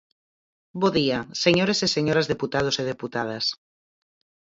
[0.79, 3.45] Bo día, señores e señoras deputados e deputadas.